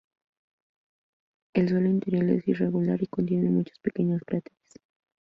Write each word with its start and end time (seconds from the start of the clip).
El 1.53 1.69
suelo 1.69 1.87
interior 1.87 2.27
es 2.31 2.47
irregular 2.47 3.03
y 3.03 3.05
contiene 3.05 3.51
muchos 3.51 3.77
pequeños 3.83 4.23
cráteres. 4.25 4.79